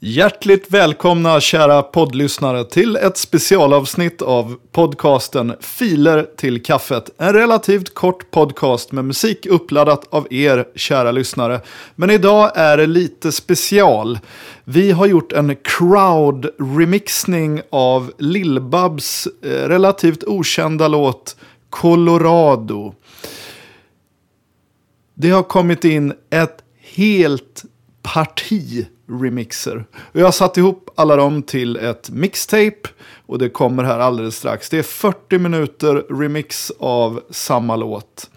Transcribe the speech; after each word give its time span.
Hjärtligt 0.00 0.70
välkomna 0.70 1.40
kära 1.40 1.82
poddlyssnare 1.82 2.64
till 2.64 2.96
ett 2.96 3.16
specialavsnitt 3.16 4.22
av 4.22 4.56
podcasten 4.72 5.54
Filer 5.60 6.26
till 6.36 6.62
kaffet. 6.62 7.10
En 7.18 7.32
relativt 7.32 7.94
kort 7.94 8.30
podcast 8.30 8.92
med 8.92 9.04
musik 9.04 9.46
uppladdat 9.46 10.06
av 10.10 10.32
er 10.32 10.68
kära 10.74 11.12
lyssnare. 11.12 11.60
Men 11.94 12.10
idag 12.10 12.52
är 12.54 12.76
det 12.76 12.86
lite 12.86 13.32
special. 13.32 14.18
Vi 14.64 14.90
har 14.90 15.06
gjort 15.06 15.32
en 15.32 15.56
crowd-remixning 15.56 17.62
av 17.70 18.12
Lill-Babs 18.18 19.28
eh, 19.42 19.68
relativt 19.68 20.24
okända 20.24 20.88
låt 20.88 21.36
Colorado. 21.70 22.94
Det 25.14 25.30
har 25.30 25.42
kommit 25.42 25.84
in 25.84 26.14
ett 26.30 26.58
helt 26.94 27.64
parti 28.02 28.86
remixer. 29.08 29.84
Och 30.12 30.20
jag 30.20 30.24
har 30.24 30.32
satt 30.32 30.56
ihop 30.56 30.90
alla 30.94 31.16
dem 31.16 31.42
till 31.42 31.76
ett 31.76 32.10
mixtape. 32.10 32.88
Och 33.26 33.38
det 33.38 33.48
kommer 33.48 33.84
här 33.84 33.98
alldeles 33.98 34.36
strax. 34.36 34.70
Det 34.70 34.78
är 34.78 34.82
40 34.82 35.38
minuter 35.38 35.94
remix 36.10 36.72
av 36.78 37.22
samma 37.30 37.76
låt. 37.76 38.30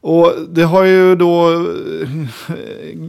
Och 0.00 0.32
det 0.48 0.62
har 0.62 0.84
ju 0.84 1.16
då 1.16 1.52
eh, 1.52 2.08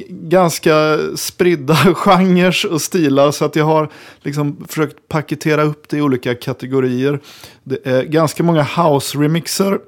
ganska 0.09 0.99
spridda 1.15 1.75
genrer 1.95 2.71
och 2.71 2.81
stilar. 2.81 3.31
Så 3.31 3.45
att 3.45 3.55
jag 3.55 3.65
har 3.65 3.89
liksom 4.21 4.65
försökt 4.67 5.07
paketera 5.07 5.63
upp 5.63 5.89
det 5.89 5.97
i 5.97 6.01
olika 6.01 6.35
kategorier. 6.35 7.19
Det 7.63 7.87
är 7.87 8.03
ganska 8.03 8.43
många 8.43 8.63
house-remixer. 8.63 9.79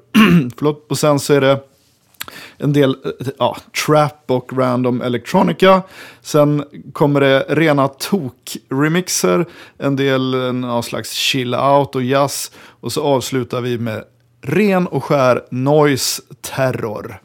och 0.88 0.98
sen 0.98 1.18
så 1.18 1.34
är 1.34 1.40
det 1.40 1.60
en 2.58 2.72
del 2.72 2.90
eh, 2.90 3.26
ja, 3.38 3.56
trap 3.86 4.24
och 4.26 4.52
random 4.52 5.02
electronica. 5.02 5.82
Sen 6.20 6.64
kommer 6.92 7.20
det 7.20 7.46
rena 7.48 7.88
tok-remixer, 7.88 9.46
en 9.78 9.96
del 9.96 10.54
någon 10.54 10.82
slags 10.82 11.12
chill 11.12 11.54
out 11.54 11.94
och 11.94 12.02
jazz. 12.02 12.50
Och 12.80 12.92
så 12.92 13.02
avslutar 13.02 13.60
vi 13.60 13.78
med 13.78 14.04
ren 14.42 14.86
och 14.86 15.04
skär 15.04 15.44
noise 15.50 16.22
terror. 16.40 17.20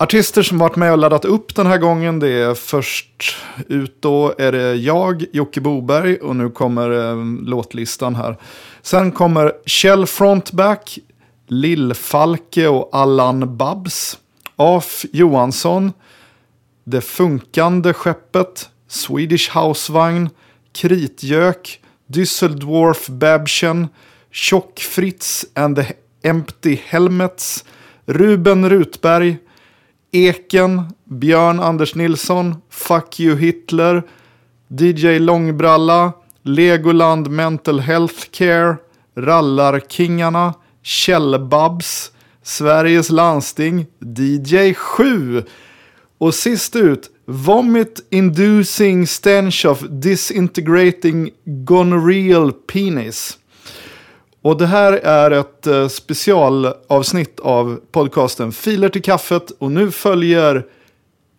Artister 0.00 0.42
som 0.42 0.58
varit 0.58 0.76
med 0.76 0.92
och 0.92 0.98
laddat 0.98 1.24
upp 1.24 1.54
den 1.54 1.66
här 1.66 1.78
gången, 1.78 2.18
det 2.18 2.28
är 2.28 2.54
först 2.54 3.36
ut 3.68 4.02
då 4.02 4.34
är 4.38 4.52
det 4.52 4.74
jag, 4.74 5.24
Jocke 5.32 5.60
Boberg, 5.60 6.16
och 6.16 6.36
nu 6.36 6.50
kommer 6.50 6.90
eh, 6.90 7.24
låtlistan 7.46 8.14
här. 8.14 8.36
Sen 8.82 9.12
kommer 9.12 9.52
Kjell 9.66 10.06
Frontback, 10.06 10.98
Lill-Falke 11.48 12.68
och 12.68 12.88
Allan 12.92 13.56
Babs. 13.56 14.18
Af 14.56 15.04
Johansson. 15.12 15.92
Det 16.84 17.00
funkande 17.00 17.92
skeppet. 17.92 18.68
Swedish 18.88 19.56
Housevagn. 19.56 20.30
Kritgök. 20.72 21.80
Düsseldorf 22.06 23.10
Babchen. 23.10 23.88
Tjock-Fritz 24.32 25.44
and 25.54 25.76
the 25.76 25.92
Empty 26.22 26.78
Helmets. 26.84 27.64
Ruben 28.06 28.70
Rutberg. 28.70 29.36
Eken. 30.12 30.82
Björn 31.04 31.60
Anders 31.60 31.94
Nilsson. 31.94 32.56
Fuck 32.70 33.20
You 33.20 33.36
Hitler. 33.36 34.02
DJ 34.68 35.18
Långbralla. 35.18 36.12
Legoland 36.42 37.30
Mental 37.30 37.80
Health 37.80 38.30
Care. 38.30 38.76
Rallarkingarna. 39.16 40.54
Kjellbabs, 40.88 42.12
Sveriges 42.42 43.10
landsting, 43.10 43.86
DJ 44.00 44.74
7 44.74 45.44
och 46.18 46.34
sist 46.34 46.76
ut 46.76 47.10
Vomit 47.26 48.06
Inducing 48.10 49.06
Stench 49.06 49.66
of 49.66 49.80
Disintegrating 49.80 51.30
Gonorrheal 51.44 52.52
Penis. 52.52 53.38
Och 54.42 54.58
det 54.58 54.66
här 54.66 54.92
är 54.92 55.30
ett 55.30 55.66
eh, 55.66 55.88
specialavsnitt 55.88 57.40
av 57.40 57.80
podcasten 57.92 58.52
Filer 58.52 58.88
till 58.88 59.02
kaffet 59.02 59.50
och 59.58 59.72
nu 59.72 59.90
följer 59.90 60.66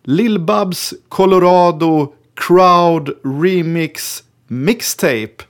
Lill-Babs 0.04 0.94
Colorado 1.08 2.12
Crowd 2.34 3.10
Remix 3.42 4.22
Mixtape. 4.48 5.49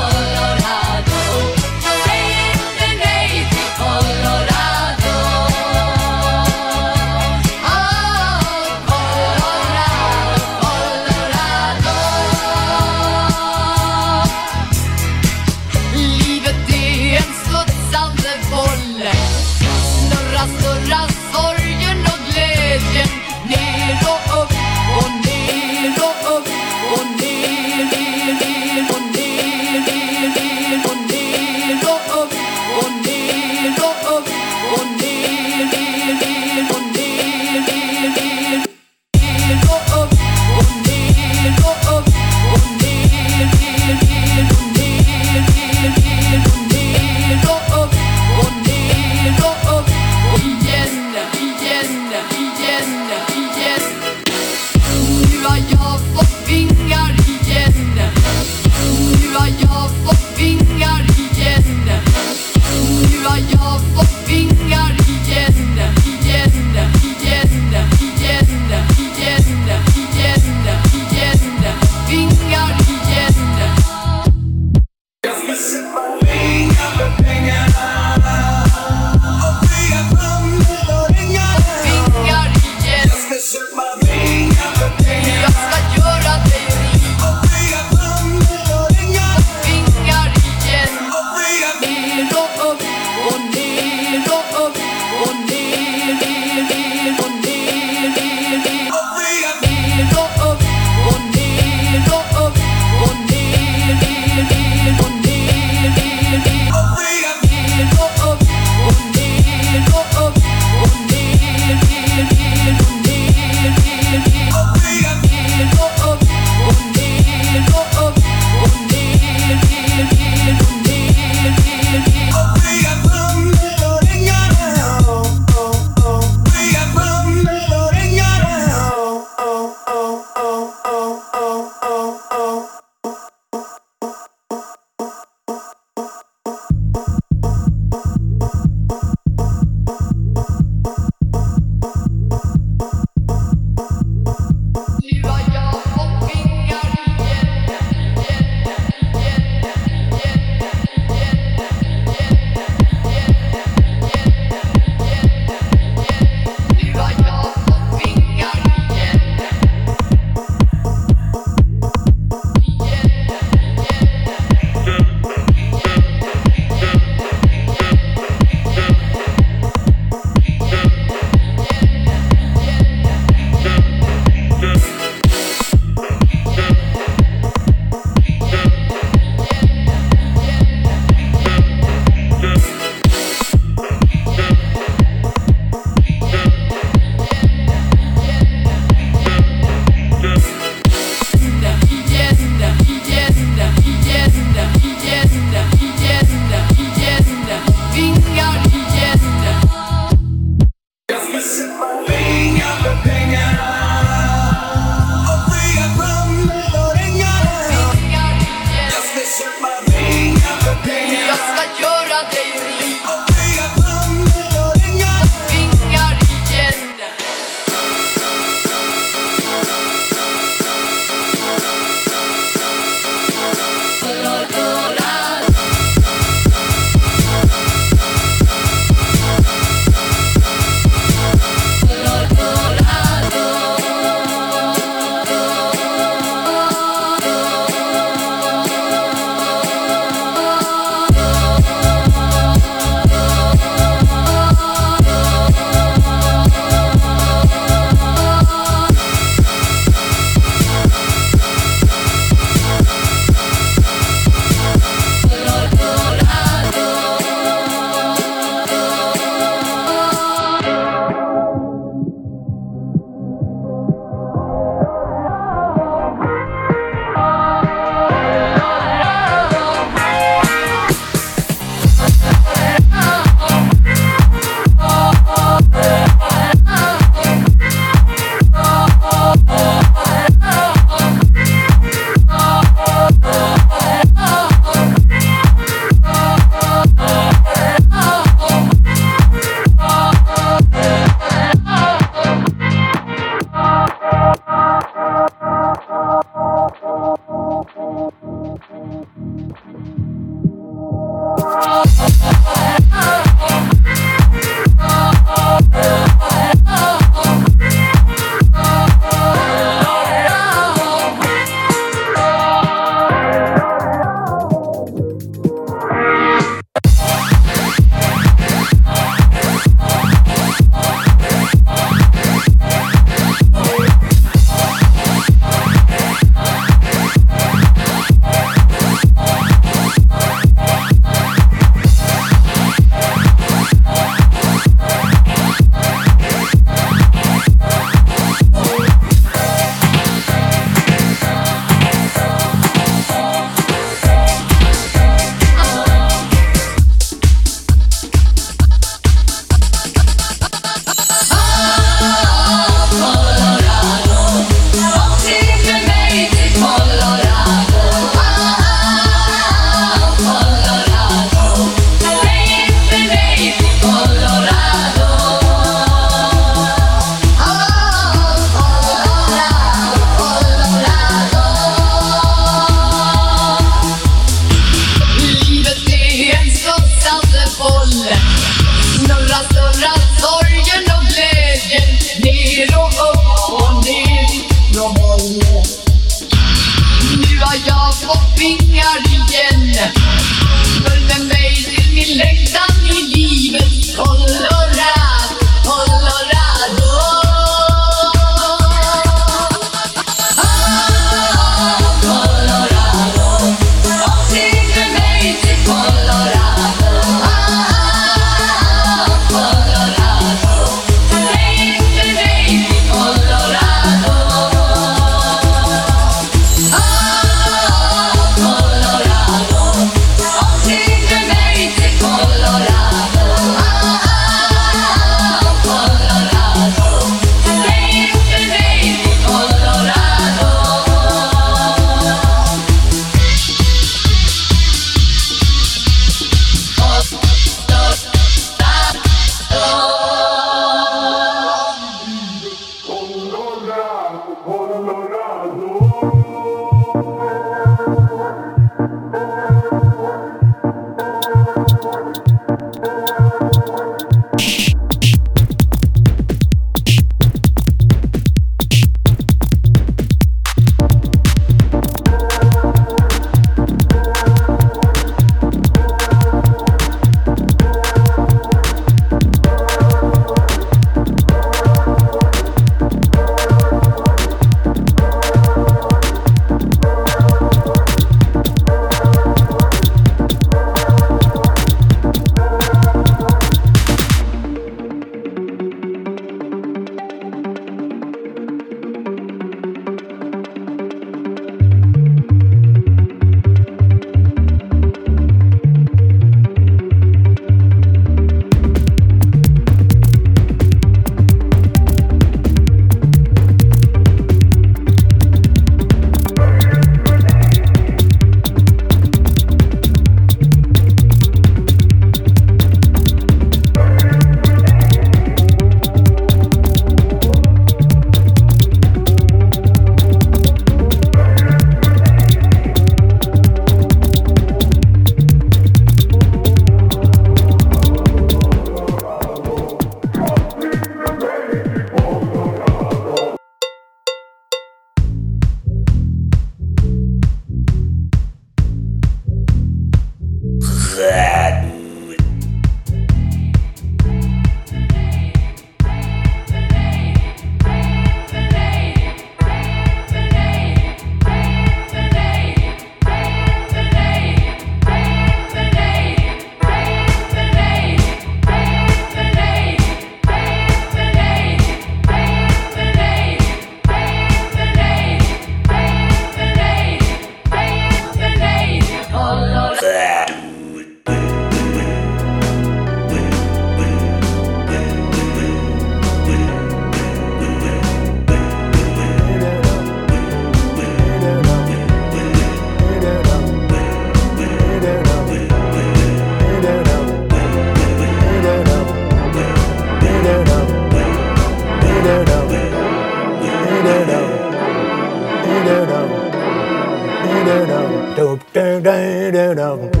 não. 599.55 600.00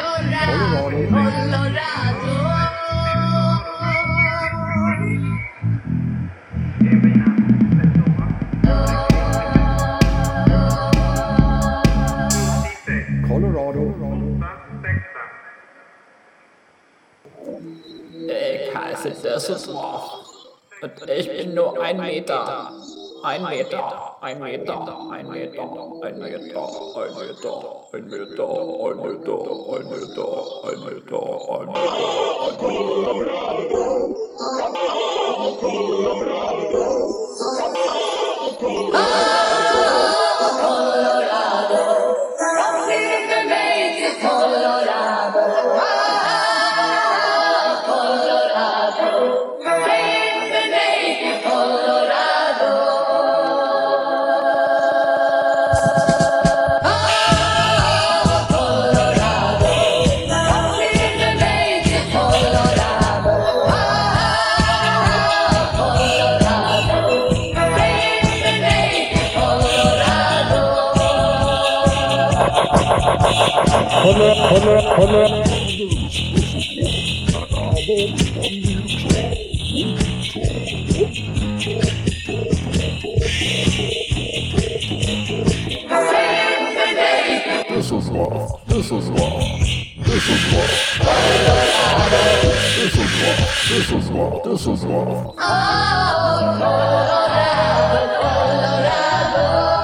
Colorado. 13.27 13.83
Ich 18.25 18.73
heiße 18.73 19.09
Düsseldorf 19.09 20.03
und 20.81 21.09
ich 21.09 21.27
bin 21.29 21.53
nur 21.55 21.81
ein 21.81 21.97
Meter 21.97 22.78
ein 23.23 23.43
Meter, 23.43 24.15
ein 24.21 24.39
Meter, 24.39 24.79
ein 24.79 24.79
Meter, 24.79 25.11
ein 25.11 25.29
Meter, 25.29 25.63
ein 26.03 26.19
Meter, 26.19 26.67
ein 26.95 27.15
Meter, 27.15 27.53
ein 27.93 28.05
Meter, 28.09 28.47
ein 28.83 28.97
Meter, 28.99 28.99
ein 28.99 28.99
Meter, 29.01 29.39
ein 29.75 29.85
Meter, 29.89 30.27
ein 30.63 30.79
Meter, 30.85 31.23
ein 31.49 31.67
Meter. 31.67 31.89
Ah! 38.91 39.39
Color, 74.01 74.33
color, 74.47 74.79
color. 74.95 75.27
This 87.67 87.91
is 87.91 88.09
law. 88.09 88.61
This 88.67 88.91
is 88.91 89.09
law. 89.09 89.39
This 90.07 90.29
is 90.29 90.43
law. 90.53 90.67
This 92.79 92.95
is 92.95 93.11
law. 93.19 93.35
This 93.67 93.91
is 93.91 94.09
law. 94.11 94.41
This 94.45 94.65
is 94.65 94.83
law. 94.85 95.35
Oh, 95.37 95.43
Colorado, 96.57 98.01
Colorado. 98.21 99.78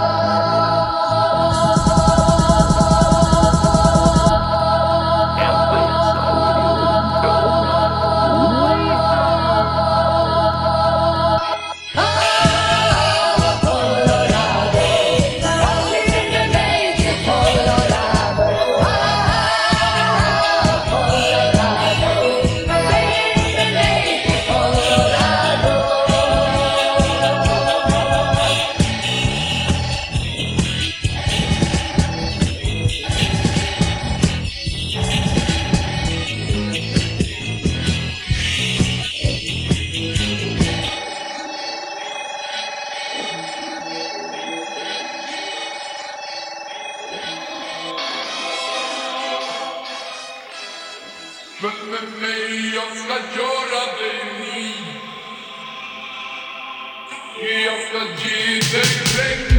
everything. 58.86 59.55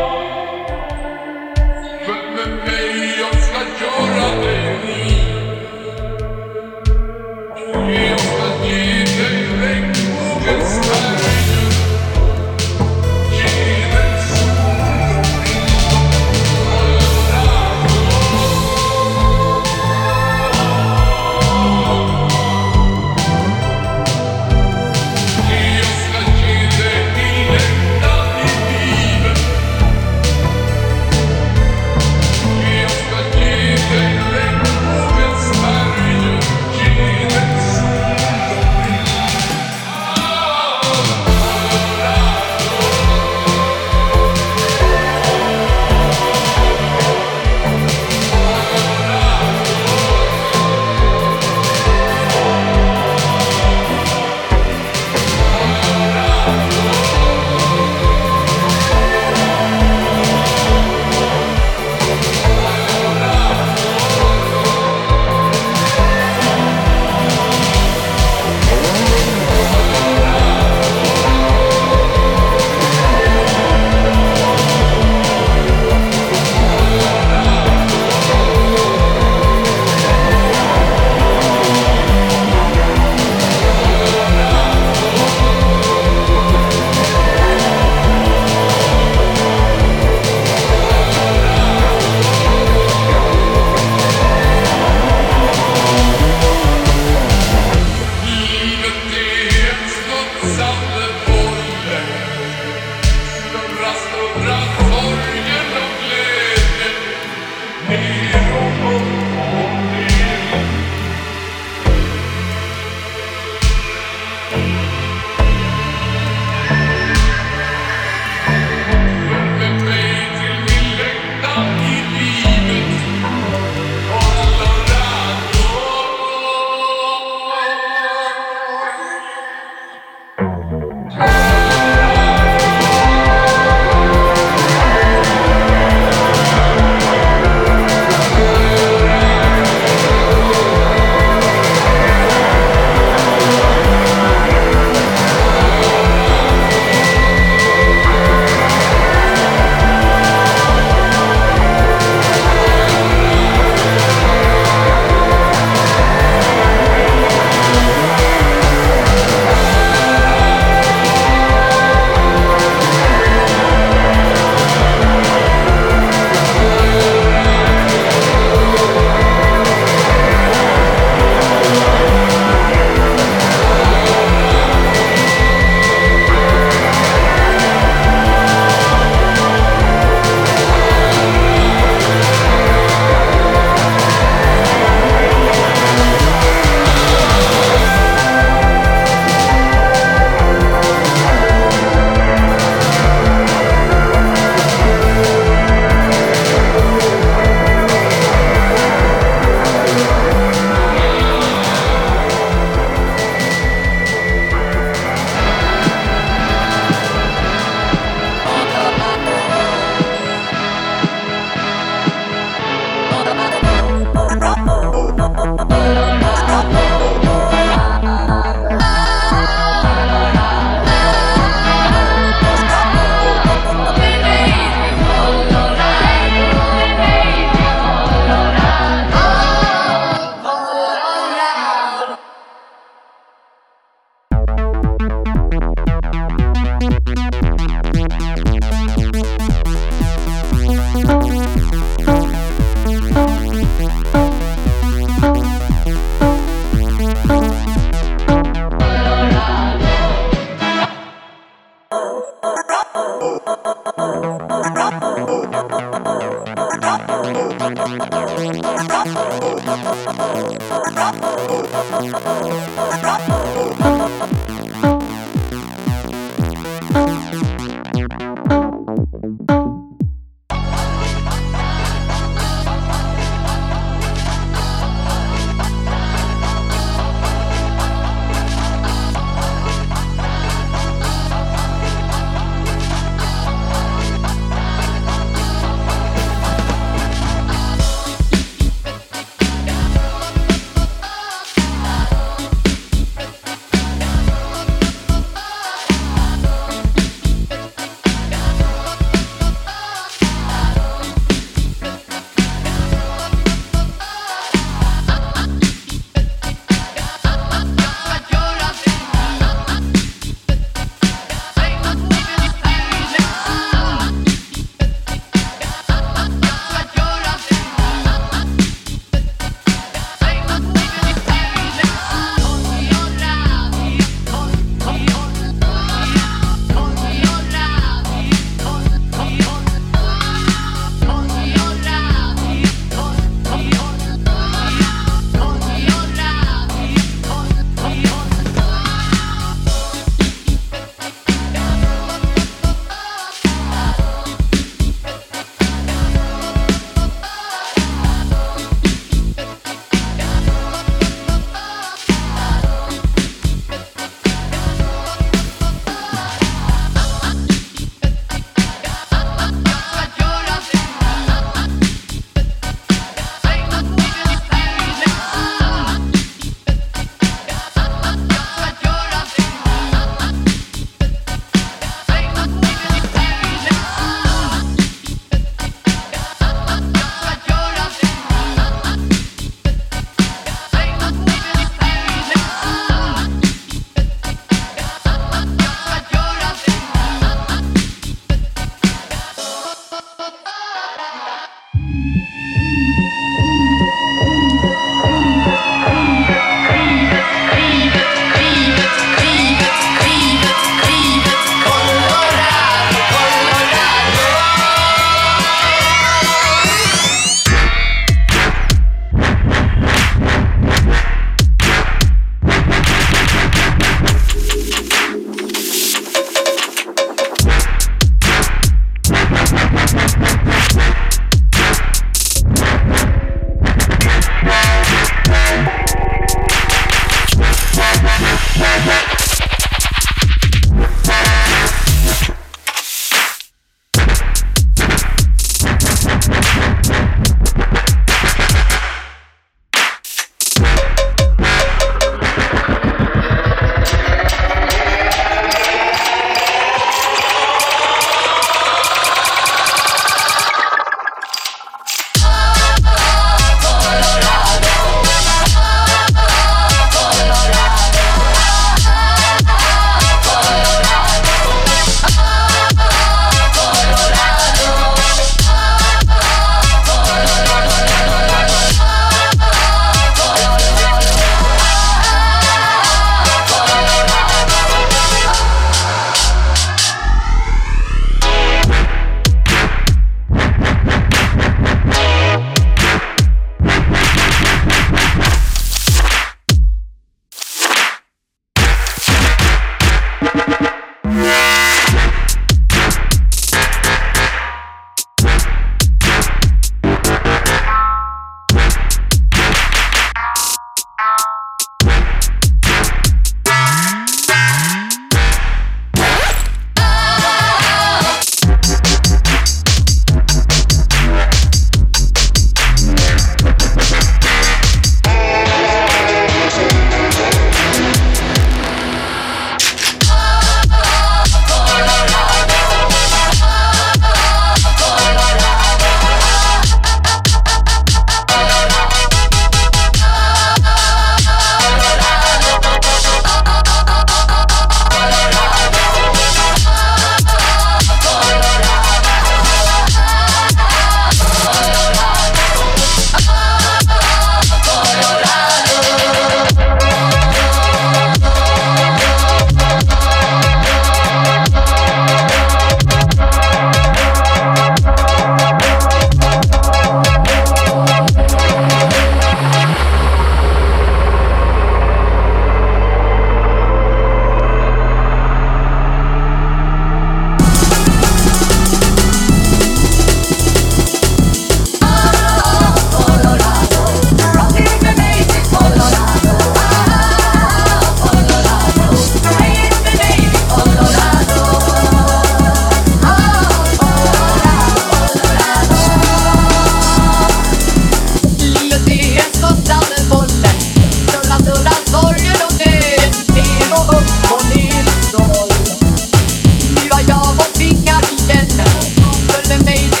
been 599.51 599.65
made. 599.65 600.00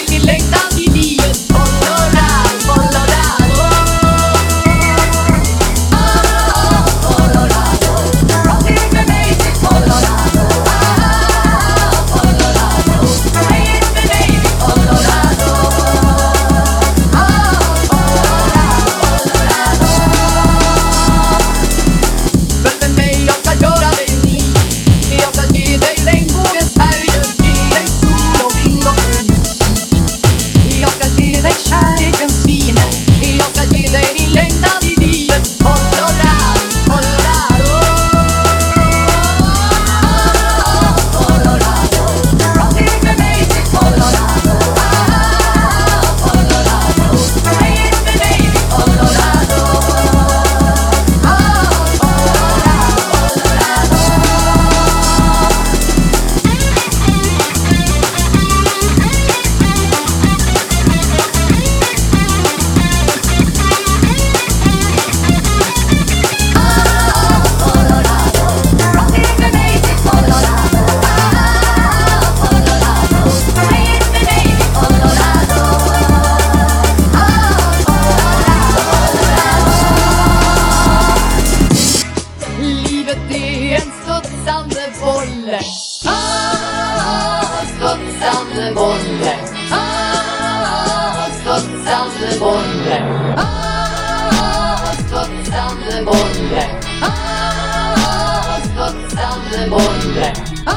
livet 83.11 83.31
är 83.31 83.75
en 83.75 83.81
studsande 83.81 84.81
bolle. 85.01 85.59
Ah, 86.05 87.65
studsande 87.65 88.73
bolle. 88.75 89.35
Ah, 89.71 91.27
studsande 91.31 92.39
bolle. 92.39 93.03
Ah, 93.37 94.93
studsande 94.93 96.05
bolle. 96.05 96.63
Ah, 97.01 98.59
studsande 98.59 99.65
bolle. 99.69 100.33
Ah, 100.65 100.73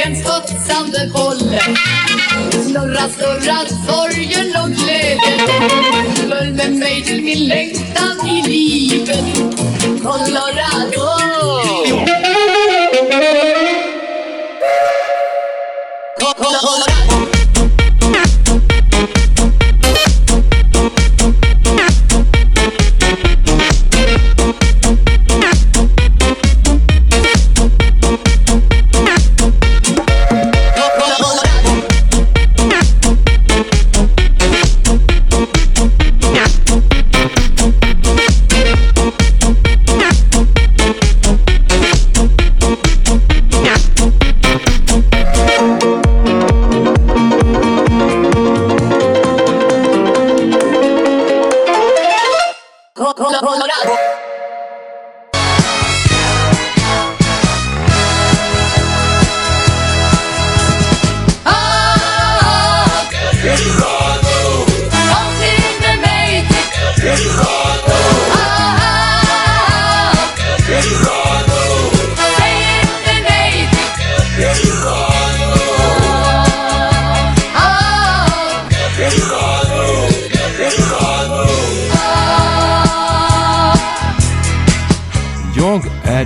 en 0.07 0.17
studsande 0.17 1.11
boll 1.12 1.38
Snurra, 2.67 3.09
snurra, 3.09 3.59
sorgen 3.87 4.57
och 4.62 4.71
glädjen. 4.71 5.49
Följ 6.29 6.53
med 6.53 6.73
mig 6.73 7.03
till 7.05 7.23
min 7.23 7.49
längtan 7.49 8.29
i 8.29 8.43
livet. 8.43 9.25
Colorado 10.03 11.04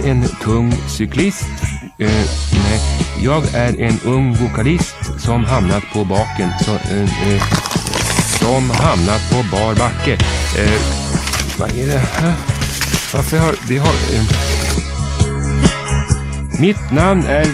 en 0.09 0.25
tung 0.43 0.73
cyklist. 0.89 1.47
Eh, 1.99 2.09
nej, 2.53 2.81
jag 3.23 3.55
är 3.55 3.81
en 3.81 4.01
ung 4.05 4.35
vokalist 4.35 4.97
som 5.19 5.45
hamnat 5.45 5.83
på 5.93 6.05
baken. 6.05 6.51
Så, 6.65 6.73
eh, 6.73 7.33
eh, 7.33 7.43
som 8.41 8.71
hamnat 8.71 9.31
på 9.31 9.57
bar 9.57 9.75
backe. 9.75 10.13
Eh, 10.59 10.81
vad 11.59 11.71
är 11.71 11.87
det 11.87 11.99
här? 11.99 12.35
Varför 13.13 13.39
har... 13.39 13.55
Det 13.69 13.79
har 13.79 13.95
eh, 14.15 14.23
mitt 16.61 16.91
namn 16.91 17.25
är... 17.27 17.47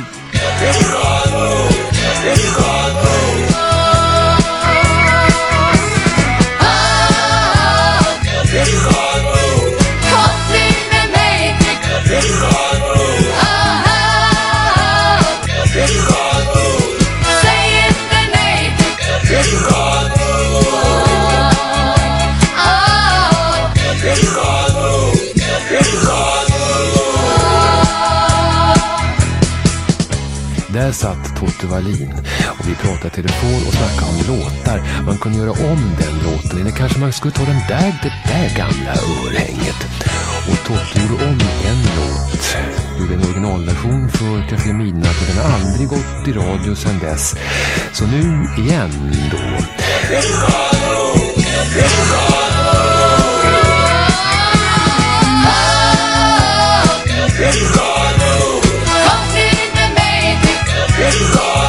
satt 30.94 31.36
Totte 31.36 31.66
Wallin 31.66 32.14
och 32.58 32.68
vi 32.68 32.74
pratade 32.74 33.08
i 33.08 33.10
telefon 33.10 33.66
och 33.66 33.74
snackade 33.74 34.10
om 34.10 34.36
låtar. 34.36 35.02
Man 35.06 35.18
kunde 35.18 35.38
göra 35.38 35.50
om 35.50 35.96
den 35.98 36.14
låten 36.24 36.60
eller 36.60 36.70
kanske 36.70 36.98
man 36.98 37.12
skulle 37.12 37.34
ta 37.34 37.44
den 37.44 37.60
där, 37.68 37.98
det 38.02 38.12
där 38.30 38.56
gamla 38.56 38.90
örhänget. 38.90 39.80
Och 40.50 40.66
Totte 40.66 41.00
gjorde 41.00 41.24
om 41.24 41.38
en 41.70 41.82
låt. 41.96 42.56
Gjorde 43.00 43.14
en 43.14 43.24
originalversion 43.24 44.08
för 44.08 44.48
Café 44.48 44.72
Midnatt 44.72 45.20
och 45.20 45.26
den 45.26 45.44
har 45.44 45.58
aldrig 45.58 45.88
gått 45.88 46.28
i 46.28 46.32
radio 46.32 46.74
sedan 46.74 46.98
dess. 46.98 47.34
Så 47.92 48.06
nu 48.06 48.46
igen 48.58 49.12
då. 49.30 49.38
Kom 57.74 57.93
till 61.10 61.24
Säg 61.26 61.63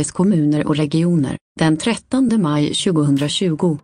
Sveriges 0.00 0.12
kommuner 0.12 0.66
och 0.66 0.76
regioner 0.76 1.36
den 1.58 1.76
13 1.76 2.42
maj 2.42 2.74
2020. 2.74 3.78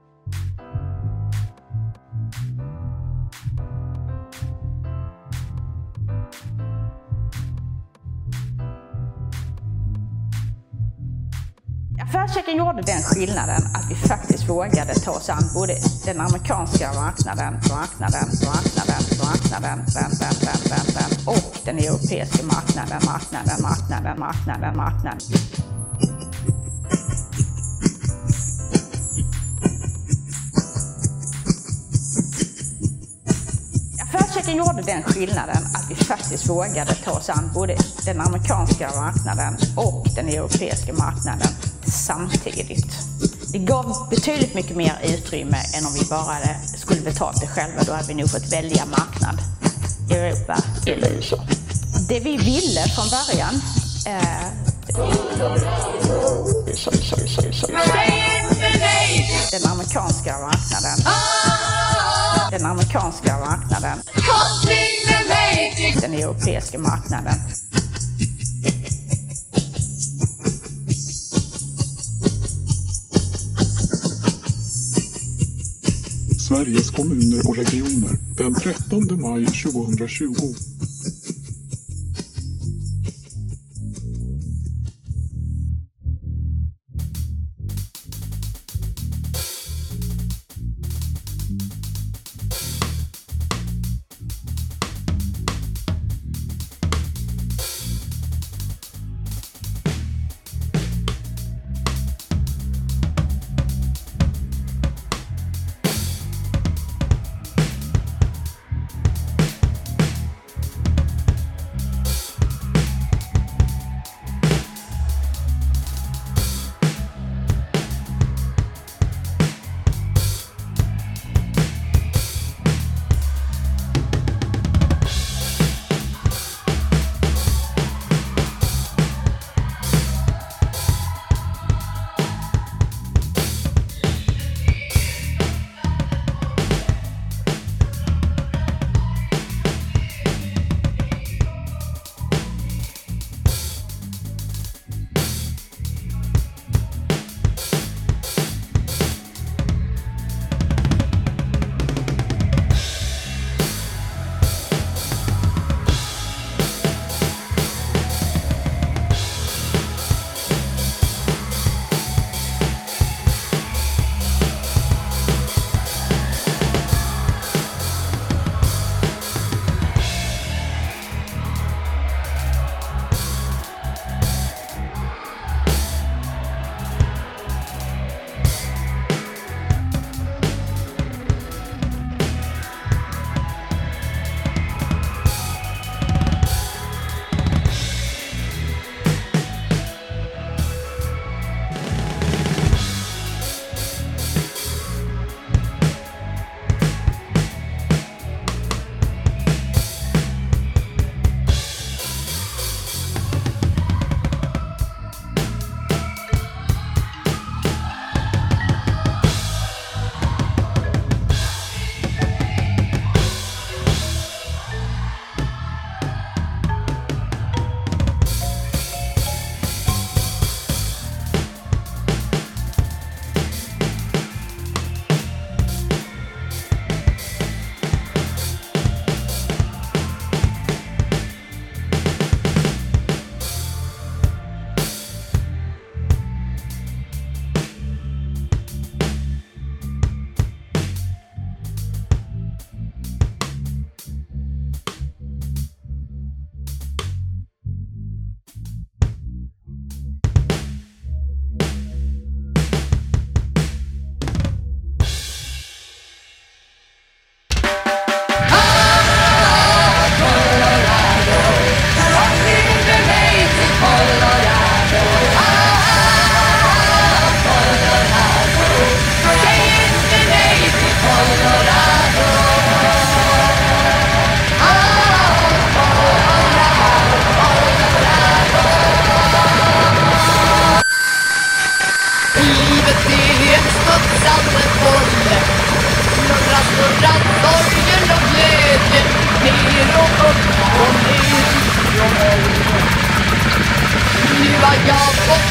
Affärschecken 12.03 12.57
gjorde 12.57 12.83
den 12.83 13.03
skillnaden 13.03 13.63
att 13.75 13.91
vi 13.91 13.95
faktiskt 13.95 14.49
vågade 14.49 14.95
ta 14.95 15.11
oss 15.11 15.29
an 15.29 15.43
både 15.55 15.75
den 16.05 16.21
amerikanska 16.21 16.93
marknaden, 16.93 17.55
marknaden, 17.55 18.29
marknaden, 18.53 19.03
marknaden, 19.25 19.79
den, 19.95 20.11
den, 20.21 20.35
den, 20.45 20.61
den, 20.71 20.87
den, 20.97 21.11
och 21.27 21.59
den 21.65 21.79
europeiska 21.79 22.43
marknaden, 22.47 23.01
marknaden, 23.07 23.63
marknaden, 23.63 24.19
marknaden, 24.19 24.77
marknaden. 24.77 25.66
Affärschecken 34.47 34.67
gjorde 34.67 34.83
den 34.83 35.03
skillnaden 35.03 35.69
att 35.75 35.91
vi 35.91 35.95
faktiskt 35.95 36.49
vågade 36.49 36.95
ta 36.95 37.11
oss 37.11 37.29
an 37.29 37.51
både 37.55 37.77
den 38.05 38.21
amerikanska 38.21 38.91
marknaden 38.97 39.57
och 39.77 40.07
den 40.15 40.29
europeiska 40.29 40.93
marknaden 40.93 41.49
samtidigt. 41.87 42.87
Det 43.53 43.59
gav 43.59 44.09
betydligt 44.11 44.55
mycket 44.55 44.77
mer 44.77 44.99
utrymme 45.05 45.57
än 45.79 45.87
om 45.87 45.93
vi 45.95 46.05
bara 46.11 46.39
skulle 46.77 47.01
betalt 47.01 47.41
det 47.41 47.47
själva. 47.47 47.83
Då 47.87 47.93
hade 47.93 48.09
vi 48.09 48.15
nog 48.15 48.31
fått 48.31 48.53
välja 48.53 48.85
marknad. 48.87 49.39
Europa 50.11 50.57
eller 50.87 51.11
USA. 51.11 51.37
Det 52.09 52.21
vi 52.21 52.37
ville 52.37 52.81
från 52.81 53.07
början 53.09 53.55
eh, 54.07 54.47
den 59.51 59.71
amerikanska 59.73 60.39
marknaden. 60.39 60.99
Den 62.59 62.67
amerikanska 62.67 63.39
marknaden. 63.39 63.99
Den 66.01 66.13
europeiska 66.13 66.79
marknaden. 66.79 67.35
Sveriges 76.49 76.91
kommuner 76.91 77.49
och 77.49 77.57
regioner 77.57 78.19
den 78.37 78.55
13 78.55 79.21
maj 79.21 79.47
2020. 79.47 80.76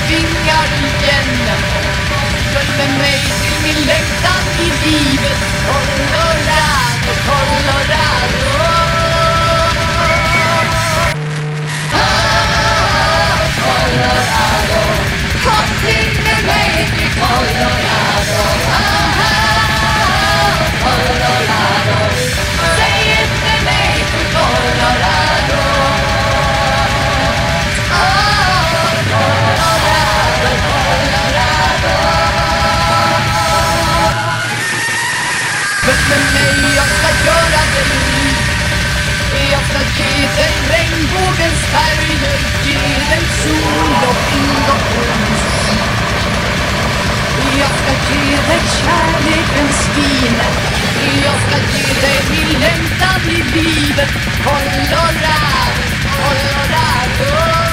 Vingar 0.10 0.68
igen. 0.80 1.30
Följ 2.54 2.78
med 2.78 2.98
mig 2.98 3.20
till 3.42 3.58
min 3.64 3.86
längtan 3.88 4.44
i 4.60 4.68
livet. 4.86 5.40
Colorado, 5.68 7.12
Colorado 7.28 8.56
Ah, 11.94 13.38
Colorado 13.64 14.82
Kom 15.44 15.68
till 15.82 16.24
med 16.24 16.46
mig 16.46 16.90
till 16.98 17.12
Colorado 17.22 18.55
med 36.10 36.24
mig, 36.34 36.76
jag 36.76 36.88
ska 36.98 37.10
göra 37.28 37.62
dig 37.74 37.86
rik 37.92 38.38
Jag 39.54 39.64
ska 39.70 39.82
ge 39.98 40.16
dig 40.38 40.54
regnbågens 40.74 41.62
färger 41.74 42.40
Ge 42.66 42.80
dig 43.12 43.24
sol 43.44 43.96
och 44.10 44.20
vind 44.32 44.68
och 44.76 44.84
musik 45.30 45.96
Jag 47.62 47.74
ska 47.80 47.94
ge 48.10 48.30
dig 48.50 48.62
kärlekens 48.82 49.80
vin 49.96 50.38
Jag 51.26 51.38
ska 51.46 51.58
ge 51.78 51.88
dig 52.02 52.20
min 52.32 52.60
längtan 52.60 53.22
i 53.30 53.44
livet. 53.56 54.10
Colorado, 54.44 55.84
Colorado 56.18 57.65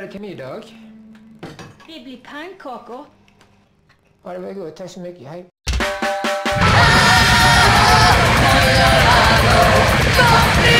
det 0.00 0.12
till 0.12 0.20
middag? 0.20 0.62
Det 1.86 2.00
blir 2.04 2.16
pannkakor. 2.24 3.06
Ja, 4.24 4.32
det 4.32 4.38
var 4.38 4.52
gott. 4.52 4.76
Tack 4.76 4.90
så 4.90 5.00
mycket. 5.00 5.28
Hej. 5.28 5.46
Kom 10.16 10.62
till 10.62 10.79